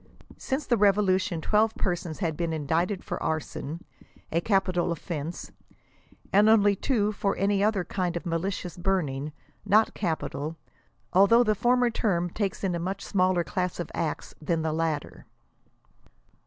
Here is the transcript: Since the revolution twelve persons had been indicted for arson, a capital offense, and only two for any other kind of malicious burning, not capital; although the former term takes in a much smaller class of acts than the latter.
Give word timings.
Since 0.39 0.65
the 0.65 0.77
revolution 0.77 1.41
twelve 1.41 1.75
persons 1.75 2.17
had 2.17 2.35
been 2.35 2.53
indicted 2.53 3.03
for 3.03 3.21
arson, 3.21 3.85
a 4.31 4.41
capital 4.41 4.91
offense, 4.91 5.51
and 6.33 6.49
only 6.49 6.75
two 6.75 7.11
for 7.11 7.35
any 7.37 7.63
other 7.63 7.83
kind 7.83 8.17
of 8.17 8.25
malicious 8.25 8.77
burning, 8.77 9.31
not 9.63 9.93
capital; 9.93 10.57
although 11.13 11.43
the 11.43 11.53
former 11.53 11.91
term 11.91 12.31
takes 12.31 12.63
in 12.63 12.73
a 12.73 12.79
much 12.79 13.05
smaller 13.05 13.43
class 13.43 13.79
of 13.79 13.91
acts 13.93 14.33
than 14.41 14.63
the 14.63 14.73
latter. 14.73 15.27